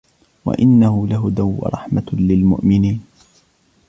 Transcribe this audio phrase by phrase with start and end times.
[0.45, 3.05] وإنه لهدى ورحمة للمؤمنين